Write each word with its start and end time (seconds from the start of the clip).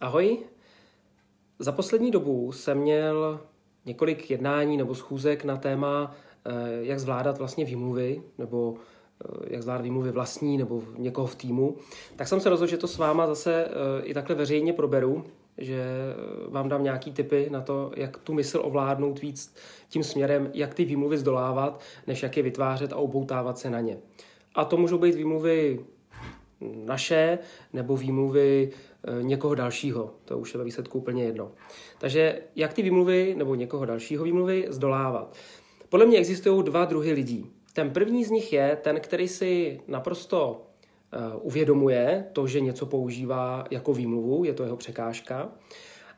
Ahoj. 0.00 0.38
Za 1.58 1.72
poslední 1.72 2.10
dobu 2.10 2.52
jsem 2.52 2.78
měl 2.78 3.40
několik 3.84 4.30
jednání 4.30 4.76
nebo 4.76 4.94
schůzek 4.94 5.44
na 5.44 5.56
téma, 5.56 6.14
eh, 6.44 6.50
jak 6.80 7.00
zvládat 7.00 7.38
vlastně 7.38 7.64
výmluvy, 7.64 8.22
nebo 8.38 8.74
eh, 9.24 9.46
jak 9.50 9.62
zvládat 9.62 9.82
výmluvy 9.82 10.10
vlastní 10.10 10.58
nebo 10.58 10.82
někoho 10.98 11.26
v 11.26 11.34
týmu. 11.34 11.76
Tak 12.16 12.28
jsem 12.28 12.40
se 12.40 12.48
rozhodl, 12.50 12.70
že 12.70 12.76
to 12.76 12.88
s 12.88 12.98
váma 12.98 13.26
zase 13.26 13.64
eh, 13.64 14.02
i 14.04 14.14
takhle 14.14 14.36
veřejně 14.36 14.72
proberu, 14.72 15.24
že 15.58 15.84
vám 16.48 16.68
dám 16.68 16.84
nějaký 16.84 17.12
tipy 17.12 17.48
na 17.50 17.60
to, 17.60 17.92
jak 17.96 18.16
tu 18.16 18.32
mysl 18.32 18.60
ovládnout 18.64 19.20
víc 19.20 19.54
tím 19.88 20.04
směrem, 20.04 20.50
jak 20.54 20.74
ty 20.74 20.84
výmluvy 20.84 21.18
zdolávat, 21.18 21.80
než 22.06 22.22
jak 22.22 22.36
je 22.36 22.42
vytvářet 22.42 22.92
a 22.92 22.96
oboutávat 22.96 23.58
se 23.58 23.70
na 23.70 23.80
ně. 23.80 23.98
A 24.54 24.64
to 24.64 24.76
můžou 24.76 24.98
být 24.98 25.14
výmluvy 25.14 25.84
naše 26.60 27.38
nebo 27.72 27.96
výmluvy 27.96 28.70
eh, 28.70 29.22
někoho 29.22 29.54
dalšího. 29.54 30.14
To 30.24 30.38
už 30.38 30.54
je 30.54 30.58
ve 30.58 30.64
výsledku 30.64 30.98
úplně 30.98 31.24
jedno. 31.24 31.52
Takže 31.98 32.42
jak 32.56 32.72
ty 32.72 32.82
výmluvy 32.82 33.34
nebo 33.38 33.54
někoho 33.54 33.84
dalšího 33.84 34.24
výmluvy 34.24 34.66
zdolávat? 34.68 35.36
Podle 35.88 36.06
mě 36.06 36.18
existují 36.18 36.64
dva 36.64 36.84
druhy 36.84 37.12
lidí. 37.12 37.50
Ten 37.72 37.90
první 37.90 38.24
z 38.24 38.30
nich 38.30 38.52
je 38.52 38.78
ten, 38.82 39.00
který 39.00 39.28
si 39.28 39.80
naprosto 39.88 40.62
eh, 41.12 41.36
uvědomuje 41.40 42.26
to, 42.32 42.46
že 42.46 42.60
něco 42.60 42.86
používá 42.86 43.64
jako 43.70 43.94
výmluvu, 43.94 44.44
je 44.44 44.52
to 44.52 44.62
jeho 44.62 44.76
překážka, 44.76 45.52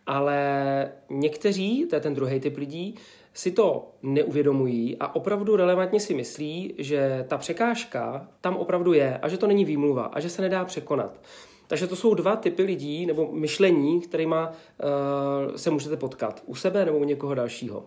ale 0.06 0.88
někteří, 1.10 1.86
to 1.86 1.94
je 1.94 2.00
ten 2.00 2.14
druhý 2.14 2.40
typ 2.40 2.56
lidí, 2.56 2.94
si 3.34 3.50
to 3.50 3.90
neuvědomují 4.02 4.96
a 5.00 5.14
opravdu 5.14 5.56
relevantně 5.56 6.00
si 6.00 6.14
myslí, 6.14 6.74
že 6.78 7.24
ta 7.28 7.38
překážka 7.38 8.28
tam 8.40 8.56
opravdu 8.56 8.92
je 8.92 9.18
a 9.18 9.28
že 9.28 9.38
to 9.38 9.46
není 9.46 9.64
výmluva 9.64 10.04
a 10.04 10.20
že 10.20 10.30
se 10.30 10.42
nedá 10.42 10.64
překonat. 10.64 11.20
Takže 11.66 11.86
to 11.86 11.96
jsou 11.96 12.14
dva 12.14 12.36
typy 12.36 12.62
lidí 12.62 13.06
nebo 13.06 13.32
myšlení, 13.32 14.00
kterými 14.00 14.36
uh, 14.36 15.56
se 15.56 15.70
můžete 15.70 15.96
potkat 15.96 16.42
u 16.46 16.54
sebe 16.54 16.84
nebo 16.84 16.98
u 16.98 17.04
někoho 17.04 17.34
dalšího. 17.34 17.86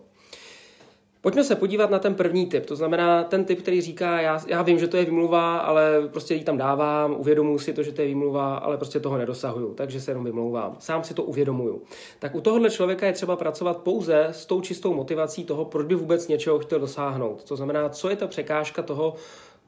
Pojďme 1.22 1.44
se 1.44 1.56
podívat 1.56 1.90
na 1.90 1.98
ten 1.98 2.14
první 2.14 2.46
typ, 2.46 2.66
to 2.66 2.76
znamená 2.76 3.24
ten 3.24 3.44
typ, 3.44 3.62
který 3.62 3.80
říká, 3.80 4.20
já, 4.20 4.40
já 4.46 4.62
vím, 4.62 4.78
že 4.78 4.88
to 4.88 4.96
je 4.96 5.04
výmluva, 5.04 5.58
ale 5.58 6.08
prostě 6.08 6.34
ji 6.34 6.44
tam 6.44 6.58
dávám, 6.58 7.14
uvědomuji 7.18 7.58
si 7.58 7.72
to, 7.72 7.82
že 7.82 7.92
to 7.92 8.00
je 8.00 8.06
výmluva, 8.06 8.56
ale 8.56 8.76
prostě 8.76 9.00
toho 9.00 9.18
nedosahuju, 9.18 9.74
takže 9.74 10.00
se 10.00 10.10
jenom 10.10 10.24
vymlouvám. 10.24 10.76
Sám 10.78 11.04
si 11.04 11.14
to 11.14 11.22
uvědomuju. 11.22 11.82
Tak 12.18 12.34
u 12.34 12.40
tohohle 12.40 12.70
člověka 12.70 13.06
je 13.06 13.12
třeba 13.12 13.36
pracovat 13.36 13.76
pouze 13.76 14.26
s 14.30 14.46
tou 14.46 14.60
čistou 14.60 14.94
motivací 14.94 15.44
toho, 15.44 15.64
proč 15.64 15.86
by 15.86 15.94
vůbec 15.94 16.28
něčeho 16.28 16.58
chtěl 16.58 16.80
dosáhnout. 16.80 17.44
To 17.44 17.56
znamená, 17.56 17.88
co 17.88 18.10
je 18.10 18.16
ta 18.16 18.26
překážka 18.26 18.82
toho, 18.82 19.14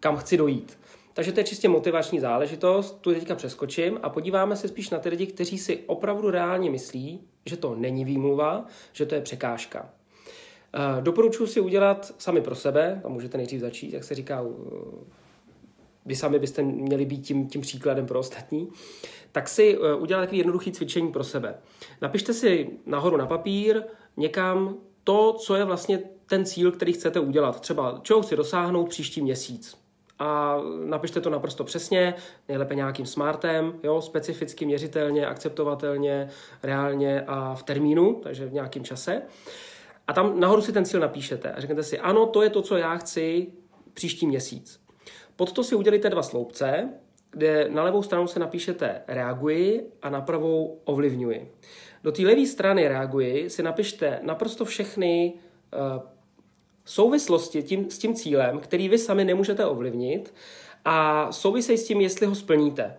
kam 0.00 0.16
chci 0.16 0.36
dojít. 0.36 0.78
Takže 1.12 1.32
to 1.32 1.40
je 1.40 1.44
čistě 1.44 1.68
motivační 1.68 2.20
záležitost, 2.20 2.98
tu 3.00 3.14
teďka 3.14 3.34
přeskočím 3.34 3.98
a 4.02 4.08
podíváme 4.08 4.56
se 4.56 4.68
spíš 4.68 4.90
na 4.90 4.98
ty 4.98 5.08
lidi, 5.08 5.26
kteří 5.26 5.58
si 5.58 5.78
opravdu 5.86 6.30
reálně 6.30 6.70
myslí, 6.70 7.20
že 7.46 7.56
to 7.56 7.74
není 7.74 8.04
výmluva, 8.04 8.64
že 8.92 9.06
to 9.06 9.14
je 9.14 9.20
překážka. 9.20 9.90
Eh, 10.74 11.02
doporučuji 11.02 11.46
si 11.46 11.60
udělat 11.60 12.14
sami 12.18 12.40
pro 12.40 12.54
sebe, 12.54 13.00
a 13.04 13.08
můžete 13.08 13.36
nejdřív 13.36 13.60
začít, 13.60 13.92
jak 13.92 14.04
se 14.04 14.14
říká, 14.14 14.44
vy 16.06 16.16
sami 16.16 16.38
byste 16.38 16.62
měli 16.62 17.06
být 17.06 17.18
tím, 17.18 17.48
tím 17.48 17.60
příkladem 17.60 18.06
pro 18.06 18.18
ostatní, 18.18 18.68
tak 19.32 19.48
si 19.48 19.78
eh, 19.82 19.94
udělat 19.94 20.20
takový 20.20 20.38
jednoduchý 20.38 20.72
cvičení 20.72 21.12
pro 21.12 21.24
sebe. 21.24 21.54
Napište 22.00 22.34
si 22.34 22.70
nahoru 22.86 23.16
na 23.16 23.26
papír 23.26 23.82
někam 24.16 24.76
to, 25.04 25.32
co 25.32 25.54
je 25.54 25.64
vlastně 25.64 26.02
ten 26.26 26.44
cíl, 26.44 26.72
který 26.72 26.92
chcete 26.92 27.20
udělat. 27.20 27.60
Třeba 27.60 28.00
čeho 28.02 28.22
chci 28.22 28.36
dosáhnout 28.36 28.88
příští 28.88 29.22
měsíc. 29.22 29.76
A 30.18 30.58
napište 30.84 31.20
to 31.20 31.30
naprosto 31.30 31.64
přesně, 31.64 32.14
nejlépe 32.48 32.74
nějakým 32.74 33.06
smartem, 33.06 33.74
jo, 33.82 34.02
specificky, 34.02 34.66
měřitelně, 34.66 35.26
akceptovatelně, 35.26 36.28
reálně 36.62 37.22
a 37.26 37.54
v 37.54 37.62
termínu, 37.62 38.20
takže 38.22 38.46
v 38.46 38.52
nějakém 38.52 38.84
čase. 38.84 39.22
A 40.12 40.14
tam 40.14 40.40
nahoru 40.40 40.62
si 40.62 40.72
ten 40.72 40.84
cíl 40.84 41.00
napíšete 41.00 41.52
a 41.52 41.60
řeknete 41.60 41.82
si, 41.82 41.98
ano, 41.98 42.26
to 42.26 42.42
je 42.42 42.50
to, 42.50 42.62
co 42.62 42.76
já 42.76 42.96
chci 42.96 43.46
příští 43.94 44.26
měsíc. 44.26 44.80
Pod 45.36 45.52
to 45.52 45.64
si 45.64 45.74
udělíte 45.74 46.10
dva 46.10 46.22
sloupce, 46.22 46.88
kde 47.30 47.68
na 47.70 47.82
levou 47.82 48.02
stranu 48.02 48.26
se 48.26 48.40
napíšete 48.40 49.02
reaguji 49.08 49.90
a 50.02 50.10
na 50.10 50.20
pravou 50.20 50.80
ovlivňuji. 50.84 51.52
Do 52.02 52.12
té 52.12 52.22
levé 52.22 52.46
strany 52.46 52.88
reaguji 52.88 53.50
si 53.50 53.62
napište 53.62 54.18
naprosto 54.22 54.64
všechny 54.64 55.32
uh, 55.72 56.02
souvislosti 56.84 57.62
tím, 57.62 57.90
s 57.90 57.98
tím 57.98 58.14
cílem, 58.14 58.58
který 58.58 58.88
vy 58.88 58.98
sami 58.98 59.24
nemůžete 59.24 59.66
ovlivnit 59.66 60.34
a 60.84 61.28
souvisejí 61.32 61.78
s 61.78 61.86
tím, 61.86 62.00
jestli 62.00 62.26
ho 62.26 62.34
splníte. 62.34 62.96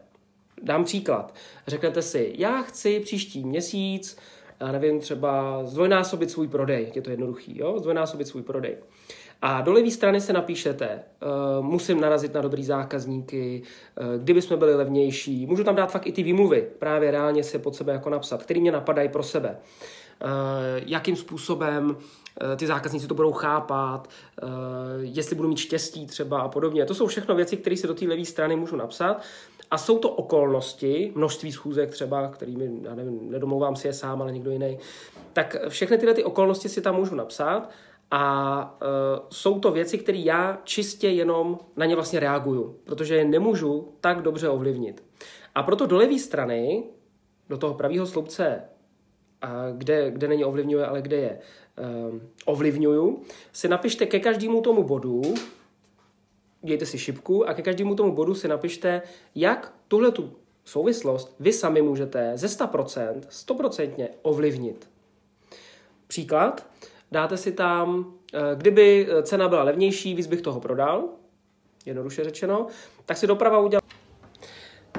Dám 0.61 0.83
příklad. 0.83 1.35
Řeknete 1.67 2.01
si, 2.01 2.33
já 2.37 2.61
chci 2.61 2.99
příští 2.99 3.45
měsíc 3.45 4.17
já 4.59 4.71
nevím, 4.71 4.99
třeba 4.99 5.63
zdvojnásobit 5.63 6.31
svůj 6.31 6.47
prodej, 6.47 6.91
je 6.95 7.01
to 7.01 7.09
jednoduchý, 7.09 7.59
jo? 7.59 7.79
zdvojnásobit 7.79 8.27
svůj 8.27 8.43
prodej. 8.43 8.77
A 9.41 9.61
do 9.61 9.73
levé 9.73 9.91
strany 9.91 10.21
se 10.21 10.33
napíšete, 10.33 11.03
uh, 11.59 11.65
musím 11.65 12.01
narazit 12.01 12.33
na 12.33 12.41
dobrý 12.41 12.63
zákazníky, 12.63 13.61
uh, 14.01 14.23
kdyby 14.23 14.41
jsme 14.41 14.57
byli 14.57 14.75
levnější. 14.75 15.45
Můžu 15.45 15.63
tam 15.63 15.75
dát 15.75 15.91
fakt 15.91 16.07
i 16.07 16.11
ty 16.11 16.23
výmluvy, 16.23 16.67
právě 16.79 17.11
reálně 17.11 17.43
si 17.43 17.59
pod 17.59 17.75
sebe 17.75 17.93
jako 17.93 18.09
napsat, 18.09 18.43
který 18.43 18.61
mě 18.61 18.71
napadají 18.71 19.09
pro 19.09 19.23
sebe. 19.23 19.57
Uh, 20.23 20.29
jakým 20.85 21.15
způsobem 21.15 21.97
ty 22.55 22.67
zákazníci 22.67 23.07
to 23.07 23.15
budou 23.15 23.31
chápat, 23.31 24.09
jestli 25.01 25.35
budu 25.35 25.49
mít 25.49 25.57
štěstí 25.57 26.07
třeba 26.07 26.41
a 26.41 26.47
podobně. 26.47 26.85
To 26.85 26.95
jsou 26.95 27.07
všechno 27.07 27.35
věci, 27.35 27.57
které 27.57 27.77
si 27.77 27.87
do 27.87 27.93
té 27.93 28.05
levé 28.05 28.25
strany 28.25 28.55
můžu 28.55 28.75
napsat. 28.75 29.21
A 29.73 29.77
jsou 29.77 29.99
to 29.99 30.09
okolnosti, 30.09 31.11
množství 31.15 31.51
schůzek 31.51 31.91
třeba, 31.91 32.27
kterými, 32.27 32.71
já 32.81 32.95
nevím, 32.95 33.31
nedomlouvám 33.31 33.75
si 33.75 33.87
je 33.87 33.93
sám, 33.93 34.21
ale 34.21 34.31
někdo 34.31 34.51
jiný, 34.51 34.77
tak 35.33 35.55
všechny 35.69 35.97
tyhle 35.97 36.13
ty 36.13 36.23
okolnosti 36.23 36.69
si 36.69 36.81
tam 36.81 36.95
můžu 36.95 37.15
napsat 37.15 37.69
a 38.11 38.77
uh, 38.81 39.27
jsou 39.29 39.59
to 39.59 39.71
věci, 39.71 39.97
které 39.97 40.17
já 40.17 40.61
čistě 40.63 41.09
jenom 41.09 41.59
na 41.75 41.85
ně 41.85 41.95
vlastně 41.95 42.19
reaguju, 42.19 42.79
protože 42.83 43.15
je 43.15 43.25
nemůžu 43.25 43.93
tak 44.01 44.21
dobře 44.21 44.49
ovlivnit. 44.49 45.03
A 45.55 45.63
proto 45.63 45.85
do 45.85 45.97
levé 45.97 46.19
strany, 46.19 46.83
do 47.49 47.57
toho 47.57 47.73
pravého 47.73 48.05
sloupce, 48.07 48.61
a 49.41 49.71
kde, 49.71 50.11
kde 50.11 50.27
není 50.27 50.45
ovlivňuje, 50.45 50.85
ale 50.85 51.01
kde 51.01 51.17
je 51.17 51.39
uh, 51.39 52.19
ovlivňuju, 52.45 53.21
si 53.53 53.67
napište 53.67 54.05
ke 54.05 54.19
každému 54.19 54.61
tomu 54.61 54.83
bodu, 54.83 55.21
dějte 56.63 56.85
si 56.85 56.99
šipku 56.99 57.49
a 57.49 57.53
ke 57.53 57.61
každému 57.61 57.95
tomu 57.95 58.11
bodu 58.11 58.35
si 58.35 58.47
napište, 58.47 59.01
jak 59.35 59.73
tuhle 59.87 60.11
tu 60.11 60.33
souvislost 60.65 61.35
vy 61.39 61.53
sami 61.53 61.81
můžete 61.81 62.31
ze 62.35 62.47
100%, 62.47 63.21
100% 63.29 64.07
ovlivnit. 64.21 64.89
Příklad, 66.07 66.67
dáte 67.11 67.37
si 67.37 67.51
tam, 67.51 68.13
eh, 68.33 68.39
kdyby 68.55 69.07
cena 69.23 69.49
byla 69.49 69.63
levnější, 69.63 70.15
víc 70.15 70.27
bych 70.27 70.41
toho 70.41 70.59
prodal, 70.59 71.09
jednoduše 71.85 72.23
řečeno, 72.23 72.67
tak 73.05 73.17
si 73.17 73.27
doprava 73.27 73.59
udělal. 73.59 73.81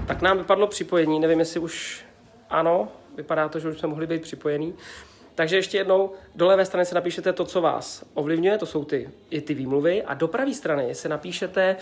Tak 0.06 0.22
nám 0.22 0.38
vypadlo 0.38 0.66
připojení, 0.66 1.20
nevím, 1.20 1.38
jestli 1.38 1.60
už 1.60 2.04
ano, 2.50 2.88
vypadá 3.16 3.48
to, 3.48 3.58
že 3.58 3.68
už 3.68 3.78
jsme 3.78 3.88
mohli 3.88 4.06
být 4.06 4.22
připojení. 4.22 4.74
Takže 5.34 5.56
ještě 5.56 5.78
jednou, 5.78 6.10
do 6.34 6.46
levé 6.46 6.64
strany 6.64 6.86
se 6.86 6.94
napíšete 6.94 7.32
to, 7.32 7.44
co 7.44 7.60
vás 7.60 8.04
ovlivňuje, 8.14 8.58
to 8.58 8.66
jsou 8.66 8.84
ty, 8.84 9.10
i 9.30 9.40
ty 9.40 9.54
výmluvy, 9.54 10.02
a 10.02 10.14
do 10.14 10.28
pravé 10.28 10.54
strany 10.54 10.94
se 10.94 11.08
napíšete 11.08 11.76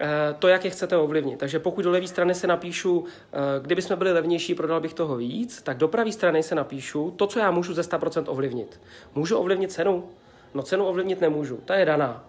eh, 0.00 0.08
to, 0.38 0.48
jak 0.48 0.64
je 0.64 0.70
chcete 0.70 0.96
ovlivnit. 0.96 1.38
Takže 1.38 1.58
pokud 1.58 1.82
do 1.82 1.90
levé 1.90 2.08
strany 2.08 2.34
se 2.34 2.46
napíšu, 2.46 3.04
eh, 3.32 3.38
kdyby 3.62 3.82
jsme 3.82 3.96
byli 3.96 4.12
levnější, 4.12 4.54
prodal 4.54 4.80
bych 4.80 4.94
toho 4.94 5.16
víc, 5.16 5.62
tak 5.62 5.76
do 5.76 5.88
pravé 5.88 6.12
strany 6.12 6.42
se 6.42 6.54
napíšu 6.54 7.10
to, 7.10 7.26
co 7.26 7.38
já 7.38 7.50
můžu 7.50 7.74
ze 7.74 7.82
100% 7.82 8.24
ovlivnit. 8.28 8.80
Můžu 9.14 9.36
ovlivnit 9.36 9.72
cenu? 9.72 10.08
No 10.54 10.62
cenu 10.62 10.84
ovlivnit 10.84 11.20
nemůžu, 11.20 11.56
ta 11.64 11.74
je 11.74 11.84
daná. 11.84 12.24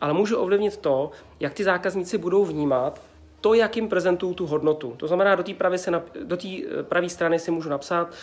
Ale 0.00 0.12
můžu 0.12 0.36
ovlivnit 0.36 0.76
to, 0.76 1.10
jak 1.40 1.54
ty 1.54 1.64
zákazníci 1.64 2.18
budou 2.18 2.44
vnímat 2.44 3.02
to, 3.40 3.54
jak 3.54 3.76
jim 3.76 3.88
prezentuju 3.88 4.34
tu 4.34 4.46
hodnotu. 4.46 4.94
To 4.96 5.06
znamená, 5.06 5.34
do 5.34 5.42
té 5.42 5.54
pravé, 5.54 5.76
eh, 5.92 6.82
pravé 6.82 7.08
strany 7.08 7.38
si 7.38 7.50
můžu 7.50 7.68
napsat, 7.68 8.14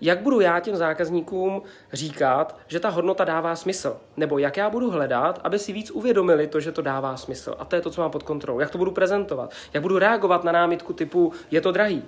jak 0.00 0.20
budu 0.20 0.40
já 0.40 0.60
těm 0.60 0.76
zákazníkům 0.76 1.62
říkat, 1.92 2.58
že 2.66 2.80
ta 2.80 2.88
hodnota 2.88 3.24
dává 3.24 3.56
smysl? 3.56 3.96
Nebo 4.16 4.38
jak 4.38 4.56
já 4.56 4.70
budu 4.70 4.90
hledat, 4.90 5.40
aby 5.44 5.58
si 5.58 5.72
víc 5.72 5.90
uvědomili 5.90 6.46
to, 6.46 6.60
že 6.60 6.72
to 6.72 6.82
dává 6.82 7.16
smysl? 7.16 7.54
A 7.58 7.64
to 7.64 7.76
je 7.76 7.82
to, 7.82 7.90
co 7.90 8.00
mám 8.00 8.10
pod 8.10 8.22
kontrolou. 8.22 8.60
Jak 8.60 8.70
to 8.70 8.78
budu 8.78 8.90
prezentovat? 8.90 9.54
Jak 9.74 9.82
budu 9.82 9.98
reagovat 9.98 10.44
na 10.44 10.52
námitku 10.52 10.92
typu 10.92 11.32
je 11.50 11.60
to 11.60 11.72
drahý? 11.72 12.02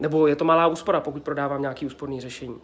Nebo 0.00 0.26
je 0.26 0.36
to 0.36 0.44
malá 0.44 0.66
úspora, 0.66 1.00
pokud 1.00 1.22
prodávám 1.22 1.60
nějaký 1.60 1.86
úsporný 1.86 2.20
řešení. 2.20 2.56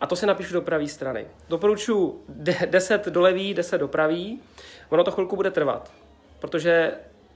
A 0.00 0.06
to 0.06 0.16
si 0.16 0.26
napíšu 0.26 0.54
do 0.54 0.62
pravé 0.62 0.88
strany. 0.88 1.26
Doporučuji 1.48 2.24
10 2.66 3.06
do 3.06 3.20
levý, 3.20 3.54
10 3.54 3.78
do 3.78 3.88
pravý. 3.88 4.40
Ono 4.88 5.04
to 5.04 5.10
chvilku 5.10 5.36
bude 5.36 5.50
trvat, 5.50 5.92
protože 6.38 6.92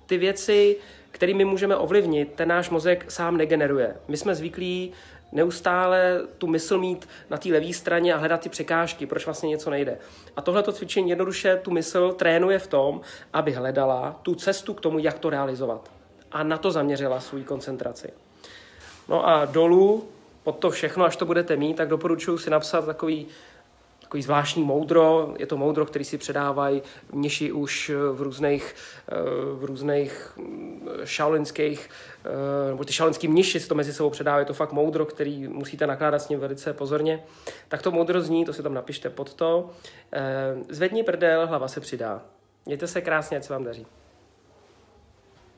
ty 0.07 0.19
věci, 0.19 0.77
kterými 1.11 1.45
můžeme 1.45 1.77
ovlivnit, 1.77 2.33
ten 2.35 2.49
náš 2.49 2.71
mozek 2.71 3.11
sám 3.11 3.37
negeneruje. 3.37 3.97
My 4.09 4.17
jsme 4.17 4.35
zvyklí 4.35 4.93
neustále 5.33 6.21
tu 6.39 6.47
mysl 6.47 6.79
mít 6.79 7.09
na 7.31 7.39
té 7.39 7.49
levé 7.49 7.73
straně 7.73 8.15
a 8.15 8.17
hledat 8.17 8.41
ty 8.41 8.49
překážky, 8.49 9.07
proč 9.07 9.25
vlastně 9.27 9.49
něco 9.49 9.71
nejde. 9.71 9.99
A 10.37 10.43
tohleto 10.43 10.73
cvičení 10.73 11.11
jednoduše 11.11 11.57
tu 11.57 11.71
mysl 11.71 12.13
trénuje 12.13 12.59
v 12.59 12.67
tom, 12.67 13.01
aby 13.33 13.53
hledala 13.53 14.21
tu 14.23 14.35
cestu 14.35 14.75
k 14.75 14.81
tomu, 14.81 14.99
jak 14.99 15.19
to 15.19 15.31
realizovat. 15.31 15.91
A 16.33 16.43
na 16.43 16.59
to 16.59 16.71
zaměřila 16.71 17.21
svou 17.21 17.43
koncentraci. 17.43 18.11
No 19.09 19.29
a 19.29 19.45
dolů, 19.45 20.09
pod 20.43 20.59
to 20.59 20.71
všechno, 20.71 21.05
až 21.05 21.17
to 21.17 21.27
budete 21.27 21.57
mít, 21.57 21.77
tak 21.77 21.89
doporučuji 21.89 22.39
si 22.39 22.51
napsat 22.51 22.87
takový 22.87 23.27
takový 24.09 24.23
zvláštní 24.23 24.65
moudro. 24.65 25.35
Je 25.39 25.47
to 25.47 25.57
moudro, 25.57 25.87
který 25.87 26.05
si 26.05 26.19
předávají 26.19 26.83
mniši 27.13 27.53
už 27.53 27.91
v 28.13 28.23
různých, 28.23 28.75
eh, 29.09 29.15
v 29.55 29.65
různých 29.65 30.33
mm, 30.37 30.89
šaolinských, 31.05 31.91
eh, 32.25 32.71
nebo 32.71 32.85
ty 32.85 32.93
šaolinský 32.93 33.29
mniši 33.29 33.61
si 33.61 33.69
to 33.69 33.75
mezi 33.75 33.93
sebou 33.93 34.11
předávají. 34.11 34.43
Je 34.43 34.47
to 34.47 34.55
fakt 34.55 34.73
moudro, 34.73 35.07
který 35.07 35.49
musíte 35.49 35.87
nakládat 35.87 36.19
s 36.19 36.29
ním 36.29 36.41
velice 36.41 36.73
pozorně. 36.73 37.25
Tak 37.69 37.83
to 37.83 37.91
moudro 37.91 38.21
zní, 38.21 38.45
to 38.45 38.53
si 38.53 38.63
tam 38.63 38.75
napište 38.75 39.11
pod 39.11 39.35
to. 39.35 39.71
Eh, 40.13 40.57
zvedni 40.69 41.03
prdel, 41.03 41.47
hlava 41.47 41.69
se 41.69 41.81
přidá. 41.81 42.23
Mějte 42.67 42.87
se 42.87 43.01
krásně, 43.01 43.43
se 43.43 43.53
vám 43.53 43.65
daří. 43.65 43.87